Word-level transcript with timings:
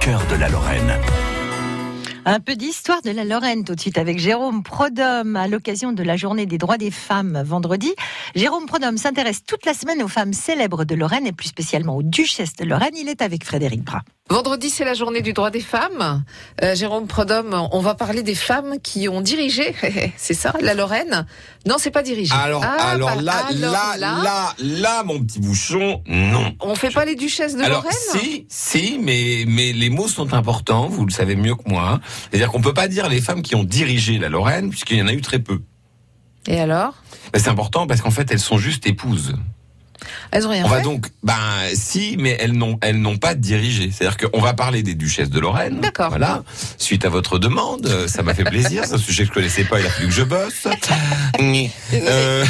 cœur 0.00 0.26
de 0.28 0.36
la 0.36 0.48
Lorraine. 0.48 0.94
Un 2.24 2.40
peu 2.40 2.56
d'histoire 2.56 3.02
de 3.02 3.10
la 3.10 3.24
Lorraine 3.24 3.64
tout 3.64 3.74
de 3.74 3.80
suite 3.80 3.98
avec 3.98 4.18
Jérôme 4.18 4.62
Prodhomme 4.62 5.36
à 5.36 5.46
l'occasion 5.46 5.92
de 5.92 6.02
la 6.02 6.16
journée 6.16 6.46
des 6.46 6.56
droits 6.56 6.78
des 6.78 6.90
femmes 6.90 7.42
vendredi. 7.44 7.92
Jérôme 8.34 8.64
Prodhomme 8.64 8.96
s'intéresse 8.96 9.44
toute 9.44 9.66
la 9.66 9.74
semaine 9.74 10.02
aux 10.02 10.08
femmes 10.08 10.32
célèbres 10.32 10.84
de 10.84 10.94
Lorraine 10.94 11.26
et 11.26 11.32
plus 11.32 11.48
spécialement 11.48 11.96
aux 11.96 12.02
duchesses 12.02 12.56
de 12.56 12.64
Lorraine. 12.64 12.96
Il 12.96 13.10
est 13.10 13.20
avec 13.20 13.44
Frédéric 13.44 13.82
Bras. 13.82 14.02
Vendredi, 14.30 14.70
c'est 14.70 14.84
la 14.84 14.94
journée 14.94 15.22
du 15.22 15.32
droit 15.32 15.50
des 15.50 15.60
femmes. 15.60 16.22
Euh, 16.62 16.76
Jérôme 16.76 17.08
Prodhomme, 17.08 17.66
on 17.72 17.80
va 17.80 17.96
parler 17.96 18.22
des 18.22 18.36
femmes 18.36 18.76
qui 18.80 19.08
ont 19.08 19.20
dirigé, 19.20 19.74
c'est 20.16 20.34
ça, 20.34 20.54
la 20.60 20.74
Lorraine? 20.74 21.26
Non, 21.66 21.76
c'est 21.78 21.90
pas 21.90 22.04
dirigé. 22.04 22.32
Alors, 22.32 22.62
Ah, 22.64 22.90
alors, 22.92 23.16
bah, 23.16 23.22
là, 23.22 23.32
alors 23.48 23.72
là, 23.72 23.96
là, 24.22 24.54
là, 24.60 25.02
mon 25.02 25.18
petit 25.20 25.40
bouchon, 25.40 26.00
non. 26.06 26.54
On 26.60 26.76
fait 26.76 26.90
pas 26.90 27.04
les 27.04 27.16
duchesses 27.16 27.56
de 27.56 27.62
Alors, 27.62 27.82
Lorraine? 27.82 28.20
si, 28.20 28.46
si, 28.48 28.98
mais, 29.02 29.44
mais 29.48 29.72
les 29.72 29.90
mots 29.90 30.06
sont 30.06 30.32
importants, 30.32 30.86
vous 30.86 31.04
le 31.06 31.12
savez 31.12 31.34
mieux 31.34 31.56
que 31.56 31.68
moi. 31.68 31.98
C'est-à-dire 32.30 32.52
qu'on 32.52 32.60
peut 32.60 32.74
pas 32.74 32.86
dire 32.86 33.08
les 33.08 33.20
femmes 33.20 33.42
qui 33.42 33.56
ont 33.56 33.64
dirigé 33.64 34.18
la 34.18 34.28
Lorraine, 34.28 34.70
puisqu'il 34.70 34.98
y 34.98 35.02
en 35.02 35.08
a 35.08 35.12
eu 35.12 35.22
très 35.22 35.40
peu. 35.40 35.60
Et 36.46 36.60
alors? 36.60 36.94
Ben, 37.32 37.40
c'est 37.42 37.50
important 37.50 37.88
parce 37.88 38.00
qu'en 38.00 38.12
fait, 38.12 38.30
elles 38.30 38.38
sont 38.38 38.58
juste 38.58 38.86
épouses. 38.86 39.34
Elles 40.30 40.46
ont 40.46 40.50
rien 40.50 40.64
On 40.64 40.68
va 40.68 40.80
donc, 40.80 41.06
ben 41.22 41.34
si, 41.74 42.16
mais 42.18 42.36
elles 42.40 42.52
n'ont, 42.52 42.78
elles 42.80 43.00
n'ont 43.00 43.18
pas 43.18 43.34
dirigé. 43.34 43.90
C'est-à-dire 43.90 44.16
qu'on 44.16 44.40
va 44.40 44.54
parler 44.54 44.82
des 44.82 44.94
duchesses 44.94 45.30
de 45.30 45.40
Lorraine. 45.40 45.80
D'accord. 45.80 46.10
Voilà. 46.10 46.42
Suite 46.78 47.04
à 47.04 47.08
votre 47.08 47.38
demande, 47.38 47.86
euh, 47.86 48.08
ça 48.08 48.22
m'a 48.22 48.34
fait 48.34 48.44
plaisir. 48.44 48.84
C'est 48.84 48.94
un 48.94 48.98
sujet 48.98 49.24
que 49.24 49.28
je 49.28 49.34
connaissais 49.34 49.64
pas. 49.64 49.80
Il 49.80 49.86
a 49.86 49.90
fallu 49.90 50.08
que 50.08 50.14
je 50.14 50.22
bosse. 50.22 50.66
Euh, 51.92 52.44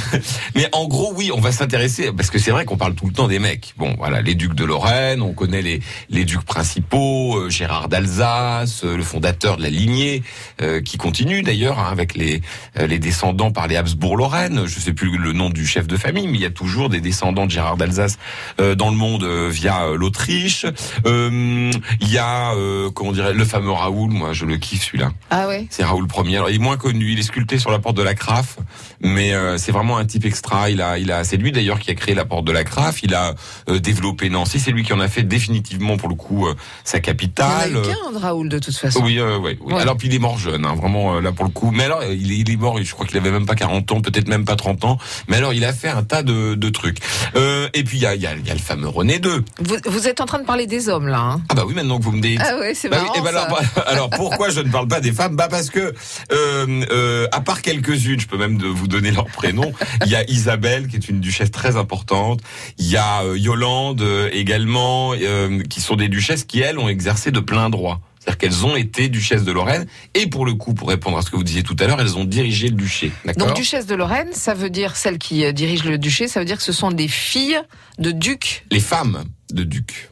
mais 0.54 0.68
en 0.72 0.86
gros, 0.86 1.12
oui, 1.14 1.30
on 1.34 1.40
va 1.40 1.52
s'intéresser 1.52 2.12
parce 2.12 2.30
que 2.30 2.38
c'est 2.38 2.50
vrai 2.50 2.64
qu'on 2.64 2.76
parle 2.76 2.94
tout 2.94 3.06
le 3.06 3.12
temps 3.12 3.28
des 3.28 3.38
mecs. 3.38 3.74
Bon, 3.76 3.94
voilà, 3.98 4.20
les 4.20 4.34
ducs 4.34 4.54
de 4.54 4.64
Lorraine, 4.64 5.22
on 5.22 5.32
connaît 5.32 5.62
les 5.62 5.80
les 6.08 6.24
ducs 6.24 6.42
principaux, 6.42 7.36
euh, 7.38 7.50
Gérard 7.50 7.88
d'Alsace, 7.88 8.84
euh, 8.84 8.96
le 8.96 9.02
fondateur 9.02 9.56
de 9.56 9.62
la 9.62 9.70
lignée, 9.70 10.22
euh, 10.60 10.80
qui 10.80 10.98
continue 10.98 11.42
d'ailleurs 11.42 11.78
hein, 11.78 11.88
avec 11.90 12.14
les 12.14 12.42
euh, 12.78 12.86
les 12.86 12.98
descendants 12.98 13.52
par 13.52 13.66
les 13.66 13.76
Habsbourg-Lorraine. 13.76 14.66
Je 14.66 14.80
sais 14.80 14.92
plus 14.92 15.16
le 15.16 15.32
nom 15.32 15.50
du 15.50 15.66
chef 15.66 15.86
de 15.86 15.96
famille, 15.96 16.26
mais 16.26 16.38
il 16.38 16.42
y 16.42 16.46
a 16.46 16.50
toujours 16.50 16.88
des 16.88 17.00
descendants 17.00 17.39
de 17.46 17.50
Gérard 17.50 17.76
d'Alsace 17.76 18.18
euh, 18.60 18.74
dans 18.74 18.90
le 18.90 18.96
monde 18.96 19.24
euh, 19.24 19.48
via 19.50 19.84
euh, 19.84 19.96
l'Autriche. 19.96 20.66
Il 21.06 22.10
y 22.10 22.18
a 22.18 22.54
comment 22.94 23.12
dirait 23.12 23.32
le 23.34 23.44
fameux 23.44 23.70
Raoul, 23.70 24.10
moi 24.10 24.32
je 24.32 24.44
le 24.44 24.56
kiffe 24.56 24.86
celui-là. 24.86 25.10
Ah 25.30 25.46
ouais 25.48 25.66
C'est 25.70 25.84
Raoul 25.84 26.06
Ier. 26.26 26.36
Alors, 26.36 26.50
il 26.50 26.56
est 26.56 26.58
moins 26.58 26.76
connu, 26.76 27.12
il 27.12 27.18
est 27.18 27.22
sculpté 27.22 27.58
sur 27.58 27.70
la 27.70 27.78
porte 27.78 27.96
de 27.96 28.02
la 28.02 28.14
Craf, 28.14 28.56
mais 29.00 29.32
c'est 29.56 29.72
vraiment 29.72 29.98
un 29.98 30.04
type 30.04 30.24
extra. 30.24 30.70
Il 30.70 30.80
a, 30.80 30.98
il 30.98 31.10
a, 31.12 31.24
c'est 31.24 31.36
lui 31.36 31.52
d'ailleurs 31.52 31.78
qui 31.78 31.90
a 31.90 31.94
créé 31.94 32.14
la 32.14 32.24
porte 32.24 32.44
de 32.44 32.52
la 32.52 32.64
Craf. 32.64 33.02
Il 33.02 33.14
a 33.14 33.34
développé 33.68 34.28
Nancy. 34.30 34.60
C'est 34.60 34.72
lui 34.72 34.82
qui 34.82 34.92
en 34.92 35.00
a 35.00 35.08
fait 35.08 35.22
définitivement 35.22 35.96
pour 35.96 36.08
le 36.08 36.14
coup 36.14 36.46
sa 36.84 36.98
Il 36.98 37.00
y 37.00 37.00
en 37.00 37.02
a 37.02 37.06
capitale. 37.06 37.76
eu 37.76 38.16
Raoul 38.16 38.48
de 38.48 38.58
toute 38.58 38.76
façon. 38.76 39.02
Oui, 39.02 39.18
euh, 39.18 39.38
oui. 39.38 39.58
Ouais. 39.60 39.80
Alors 39.80 39.96
puis 39.96 40.08
il 40.08 40.14
est 40.14 40.18
mort 40.18 40.38
jeune, 40.38 40.64
hein, 40.64 40.74
vraiment 40.74 41.20
là 41.20 41.32
pour 41.32 41.44
le 41.44 41.50
coup. 41.50 41.70
Mais 41.70 41.84
alors 41.84 42.02
il 42.04 42.32
est, 42.32 42.36
il 42.36 42.50
est 42.50 42.56
mort, 42.56 42.78
je 42.82 42.92
crois 42.92 43.06
qu'il 43.06 43.16
avait 43.16 43.30
même 43.30 43.46
pas 43.46 43.54
40 43.54 43.92
ans, 43.92 44.00
peut-être 44.00 44.28
même 44.28 44.44
pas 44.44 44.56
30 44.56 44.84
ans. 44.84 44.98
Mais 45.28 45.36
alors 45.36 45.52
il 45.52 45.64
a 45.64 45.72
fait 45.72 45.88
un 45.88 46.02
tas 46.02 46.22
de, 46.22 46.54
de 46.54 46.68
trucs. 46.68 46.98
Euh, 47.36 47.68
et 47.74 47.84
puis 47.84 47.98
il 47.98 48.02
y 48.02 48.06
a, 48.06 48.14
y, 48.14 48.26
a, 48.26 48.34
y 48.36 48.50
a 48.50 48.54
le 48.54 48.58
fameux 48.60 48.88
René 48.88 49.16
II. 49.16 49.40
Vous, 49.60 49.76
vous 49.86 50.08
êtes 50.08 50.20
en 50.20 50.26
train 50.26 50.38
de 50.40 50.44
parler 50.46 50.66
des 50.66 50.88
hommes 50.88 51.08
là. 51.08 51.18
Hein 51.20 51.42
Ah 51.48 51.54
bah 51.54 51.64
oui, 51.66 51.74
maintenant 51.74 51.98
que 51.98 52.04
vous 52.04 52.12
me 52.12 52.20
dites. 52.20 52.40
ah 52.44 52.56
ouais, 52.58 52.74
c'est 52.74 52.88
Bah 52.88 52.98
oui, 53.00 53.08
marrant. 53.08 53.22
ben 53.24 53.32
ça. 53.32 53.42
alors, 53.44 53.60
bah, 53.76 53.82
alors 53.86 54.10
pourquoi 54.10 54.50
je 54.50 54.60
ne 54.60 54.70
parle 54.70 54.88
pas 54.88 55.00
des 55.00 55.12
femmes? 55.12 55.36
Bah 55.36 55.48
parce 55.50 55.70
que 55.70 55.92
euh, 56.32 56.84
euh, 56.90 57.26
à 57.32 57.40
part 57.40 57.62
quelques-unes, 57.62 58.20
je 58.20 58.26
peux 58.26 58.38
même 58.38 58.56
de 58.58 58.66
vous 58.66 58.88
donner 58.88 59.10
leur 59.10 59.26
prénom. 59.26 59.72
Il 60.04 60.10
y 60.10 60.16
a 60.16 60.28
Isabelle 60.30 60.88
qui 60.88 60.96
est 60.96 61.08
une 61.08 61.20
duchesse 61.20 61.50
très 61.50 61.76
importante. 61.76 62.40
Il 62.78 62.86
y 62.88 62.96
a 62.96 63.22
euh, 63.22 63.38
Yolande 63.38 64.02
euh, 64.02 64.28
également, 64.32 65.12
euh, 65.14 65.62
qui 65.68 65.80
sont 65.80 65.96
des 65.96 66.08
duchesses 66.08 66.44
qui 66.44 66.60
elles 66.60 66.78
ont 66.78 66.88
exercé 66.88 67.30
de 67.30 67.40
plein 67.40 67.70
droit. 67.70 68.00
C'est-à-dire 68.20 68.36
qu'elles 68.38 68.66
ont 68.66 68.76
été 68.76 69.08
duchesses 69.08 69.44
de 69.44 69.50
Lorraine 69.52 69.86
et 70.14 70.26
pour 70.26 70.44
le 70.44 70.52
coup, 70.52 70.74
pour 70.74 70.88
répondre 70.90 71.16
à 71.16 71.22
ce 71.22 71.30
que 71.30 71.36
vous 71.36 71.42
disiez 71.42 71.62
tout 71.62 71.74
à 71.80 71.86
l'heure, 71.86 72.00
elles 72.00 72.18
ont 72.18 72.24
dirigé 72.24 72.68
le 72.68 72.74
duché. 72.76 73.10
Donc 73.38 73.54
duchesse 73.54 73.86
de 73.86 73.94
Lorraine, 73.94 74.28
ça 74.32 74.52
veut 74.52 74.68
dire 74.70 74.94
celle 74.96 75.16
qui 75.18 75.44
euh, 75.44 75.52
dirige 75.52 75.84
le 75.84 75.96
duché, 75.96 76.28
ça 76.28 76.38
veut 76.40 76.44
dire 76.46 76.58
que 76.58 76.62
ce 76.62 76.72
sont 76.72 76.90
des 76.92 77.08
filles 77.08 77.58
de 77.98 78.10
ducs. 78.10 78.66
Les 78.70 78.80
femmes 78.80 79.24
de 79.52 79.64
ducs. 79.64 80.10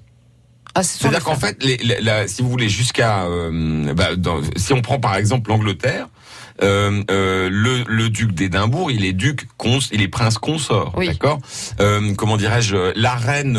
Ah, 0.74 0.82
C'est-à-dire 0.82 1.22
qu'en 1.24 1.36
fait, 1.36 1.62
les, 1.62 1.76
la- 1.78 2.00
la- 2.00 2.28
si 2.28 2.41
vous 2.41 2.48
voulez, 2.48 2.69
jusqu'à, 2.69 3.24
euh, 3.26 3.92
bah, 3.94 4.10
si 4.56 4.72
on 4.72 4.80
prend 4.80 4.98
par 5.00 5.16
exemple 5.16 5.50
l'Angleterre, 5.50 6.08
euh, 6.62 7.02
euh, 7.10 7.48
le, 7.50 7.84
le 7.86 8.08
duc 8.10 8.32
d'Édimbourg, 8.32 8.91
il 8.91 9.04
est 9.04 9.12
duc, 9.12 9.46
cons, 9.56 9.78
il 9.92 10.02
est 10.02 10.08
prince 10.08 10.38
consort, 10.38 10.92
Oui. 10.96 11.08
d'accord? 11.08 11.38
Euh, 11.80 12.14
comment 12.16 12.36
dirais-je, 12.36 12.92
la 12.96 13.14
reine, 13.14 13.54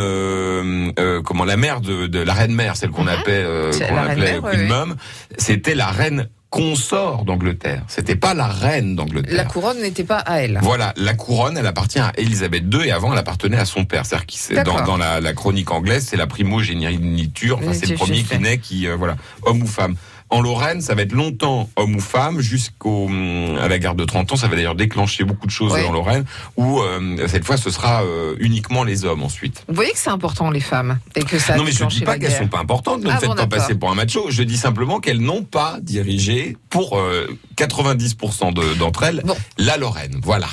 comment 1.24 1.46
la 1.46 1.58
mère 1.58 1.82
de, 1.82 2.08
de 2.08 2.20
la 2.20 2.34
reine 2.34 2.54
mère, 2.54 2.76
celle 2.76 2.90
qu'on 2.90 3.08
appelait, 3.08 3.46
qu'on 3.88 3.98
appelait 3.98 4.40
mère, 4.42 4.44
oui. 4.44 4.68
Mum, 4.68 4.96
c'était 5.38 5.76
la 5.76 5.88
reine 5.88 6.30
consort 6.50 7.26
d'Angleterre. 7.26 7.84
C'était 7.88 8.16
pas 8.16 8.34
la 8.34 8.48
reine 8.48 8.96
d'Angleterre. 8.96 9.36
La 9.36 9.46
couronne 9.46 9.80
n'était 9.82 10.04
pas 10.04 10.18
à 10.18 10.40
elle. 10.42 10.60
Voilà, 10.64 10.94
la 10.98 11.14
couronne, 11.14 11.56
elle 11.58 11.68
appartient 11.68 12.00
à 12.00 12.12
Élisabeth 12.18 12.64
II 12.74 12.88
et 12.88 12.92
avant, 12.92 13.14
elle 13.14 13.20
appartenait 13.20 13.58
à 13.60 13.66
son 13.66 13.86
père. 13.86 14.04
C'est-à-dire 14.06 14.64
dans, 14.64 14.84
dans 14.84 14.98
la, 14.98 15.22
la 15.22 15.34
chronique 15.34 15.70
anglaise, 15.70 16.08
c'est 16.10 16.18
la 16.18 16.26
primogéniture. 16.26 17.60
Enfin, 17.60 17.74
c'est 17.74 17.86
le 17.92 17.96
premier 17.98 18.24
qui 18.24 18.40
naît, 18.40 18.58
qui 18.58 18.88
euh, 18.88 18.96
voilà, 18.96 19.16
homme 19.44 19.62
ou 19.62 19.68
femme. 19.68 19.96
En 20.32 20.42
Lorraine, 20.42 20.80
ça 20.82 20.94
va 20.94 21.02
être 21.02 21.12
longtemps 21.12 21.70
homme 21.76 21.96
ou 21.96 22.00
femme 22.00 22.40
jusqu'au 22.40 23.06
hum, 23.08 23.58
à 23.60 23.68
la 23.68 23.80
guerre 23.80 23.96
de 23.96 24.06
30 24.06 24.32
ans. 24.34 24.36
Ça 24.36 24.48
va 24.48 24.56
d'ailleurs 24.56 24.76
déclencher 24.76 25.24
beaucoup 25.24 25.48
de 25.48 25.52
choses 25.52 25.74
Oui. 25.74 25.84
en 25.88 25.92
Lorraine. 25.92 26.24
Où 26.56 26.80
euh, 26.82 27.28
cette 27.28 27.46
fois, 27.46 27.58
ce 27.58 27.72
sera 27.72 28.04
euh, 28.04 28.36
uniquement 28.40 28.84
les 28.84 29.06
hommes 29.06 29.24
ensuite. 29.24 29.64
Vous 29.68 29.74
voyez 29.76 29.92
que 29.92 29.98
c'est 29.98 30.12
important 30.12 30.52
les 30.52 30.60
femmes 30.60 31.00
et 31.16 31.24
que 31.24 31.40
ça. 31.40 31.54
a 31.54 31.58
non, 31.58 31.64
mais 31.64 31.72
je 31.72 31.78
déclenché 31.78 32.00
dis 32.00 32.06
pas 32.06 32.20
qu'elles 32.20 32.32
sont 32.38 32.48
pas 32.48 32.60
importantes. 32.60 33.04
Ne 33.04 33.10
Ah 33.10 33.18
faites 33.18 33.30
bon, 33.30 33.36
pas 33.36 33.48
passer 33.48 33.74
pour 33.76 33.90
un 33.92 33.96
macho. 33.96 34.28
Je 34.30 34.44
dis 34.44 34.58
simplement 34.58 35.00
qu'elles 35.00 35.22
n'ont 35.22 35.44
pas 35.44 35.78
dirigé 35.82 36.58
pour 36.70 36.98
euh, 37.00 37.28
90% 37.58 38.54
de- 38.54 38.74
d'entre 38.78 39.04
elles 39.04 39.22
Bon. 39.26 39.36
la 39.58 39.78
Lorraine. 39.78 40.20
Voilà. 40.24 40.48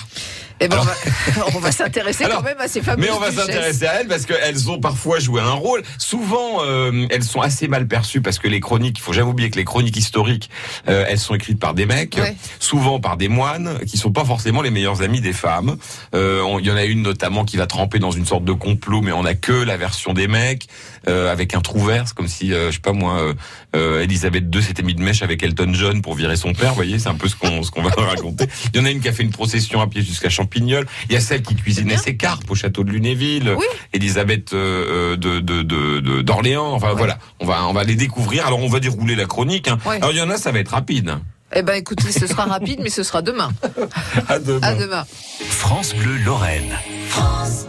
Eh 0.61 0.69
ben, 0.69 0.77
Alors- 0.79 1.51
on 1.55 1.59
va, 1.59 1.71
s'intéresser 1.77 2.25
quand 2.25 2.43
même 2.43 2.57
à 2.61 2.67
ces 2.69 2.81
fameuses 2.81 3.05
Mais 3.05 3.13
on 3.13 3.19
va 3.21 3.31
s'intéresser 3.31 3.87
à 3.87 4.01
elles 4.01 4.09
parce 4.09 4.25
qu'elles 4.25 4.71
ont 4.71 4.81
parfois 4.81 5.19
joué 5.19 5.41
un 5.43 5.53
rôle. 5.53 5.83
Souvent, 5.99 6.63
euh, 6.65 7.07
elles 7.11 7.25
sont 7.25 7.43
assez 7.43 7.69
mal 7.69 7.87
perçues 7.87 8.23
parce 8.23 8.39
que 8.39 8.49
les 8.49 8.61
chroniques, 8.61 8.99
il 8.99 9.03
faut 9.03 9.13
jamais 9.13 9.29
oublier 9.31 9.51
que 9.51 9.57
les 9.59 9.65
chroniques 9.65 9.97
historiques, 9.99 10.49
euh, 10.89 11.05
elles 11.09 11.19
sont 11.19 11.35
écrites 11.35 11.59
par 11.59 11.75
des 11.75 11.85
mecs, 11.85 12.17
Ouais. 12.17 12.35
souvent 12.59 13.01
par 13.01 13.17
des 13.19 13.29
moines, 13.29 13.79
qui 13.87 13.99
sont 13.99 14.13
pas 14.13 14.25
forcément 14.25 14.63
les 14.63 14.71
meilleurs 14.71 15.03
amis 15.03 15.21
des 15.21 15.35
femmes. 15.35 15.77
Euh, 16.15 16.43
Il 16.61 16.67
y 16.67 16.71
en 16.71 16.77
a 16.77 16.85
une 16.85 17.03
notamment 17.03 17.45
qui 17.45 17.57
va 17.59 17.67
tremper 17.67 17.99
dans 17.99 18.11
une 18.11 18.25
sorte 18.25 18.45
de 18.45 18.53
complot, 18.53 19.03
mais 19.03 19.13
on 19.13 19.25
a 19.27 19.35
que 19.35 19.53
la 19.53 19.77
version 19.77 20.15
des 20.15 20.27
mecs, 20.29 20.67
avec 21.07 21.55
un 21.55 21.61
trou 21.61 21.85
vert, 21.85 22.05
comme 22.15 22.27
si, 22.29 22.49
je 22.51 22.71
sais 22.73 22.79
pas 22.81 22.93
moi, 22.93 23.35
Elisabeth 23.75 24.45
II 24.55 24.63
s'était 24.63 24.83
mis 24.83 24.95
de 24.95 25.03
mèche 25.03 25.23
avec 25.23 25.43
Elton 25.43 25.73
John 25.75 26.03
pour 26.03 26.15
virer 26.15 26.37
son 26.37 26.53
père. 26.55 26.71
Vous 26.71 26.77
voyez, 26.77 26.99
c'est 26.99 27.09
un 27.09 27.15
peu 27.15 27.29
ce 27.29 27.37
qu'on 27.37 27.63
ce 27.63 27.71
qu'on 27.71 27.83
va 27.83 27.91
raconter. 27.97 28.47
Il 28.75 28.81
y 28.81 28.83
en 28.83 28.87
a 28.87 28.91
une 28.91 29.01
qui 29.01 29.09
a 29.09 29.13
fait 29.13 29.23
une 29.23 29.31
procession 29.31 29.81
à 29.81 29.87
pied 29.87 30.03
jusqu'à 30.03 30.29
Champignol. 30.47 30.87
Il 31.09 31.13
y 31.13 31.17
a 31.17 31.21
celle 31.21 31.43
qui 31.43 31.55
cuisinait 31.57 31.97
ses 31.97 32.17
carpes 32.17 32.49
au 32.51 32.55
château 32.55 32.85
de 32.85 32.91
Lunéville. 32.91 33.53
Oui. 33.59 33.65
Elisabeth 33.93 34.53
euh, 34.53 35.15
euh, 35.15 35.17
de 35.17 35.41
de 35.41 35.63
de- 35.63 36.01
de- 36.01 36.23
d'Orléans. 36.23 36.73
Enfin 36.73 36.93
voilà, 36.95 37.19
on 37.41 37.47
va 37.47 37.67
on 37.67 37.73
va 37.73 37.83
les 37.85 37.97
découvrir. 37.97 38.47
Alors 38.47 38.61
on 38.61 38.69
va 38.69 38.79
dérouler 38.81 39.17
la 39.17 39.27
chronique. 39.27 39.69
hein. 39.69 39.79
Ouais. 39.85 39.97
Alors 39.97 40.13
il 40.13 40.19
y 40.19 40.23
en 40.23 40.31
a, 40.31 40.37
ça 40.39 40.53
va 40.53 40.61
être 40.61 40.71
rapide. 40.71 41.15
Eh 41.55 41.63
ben, 41.63 41.75
écoutez, 41.75 42.11
ce 42.11 42.27
sera 42.27 42.45
rapide, 42.45 42.81
mais 42.83 42.91
ce 42.91 43.05
sera 43.05 43.23
demain. 43.23 43.51
À 44.29 44.39
demain. 44.41 44.61
À 44.67 44.75
demain. 44.75 45.05
France 45.49 45.95
Bleu 45.95 46.17
Lorraine. 46.25 46.77
France 47.09 47.66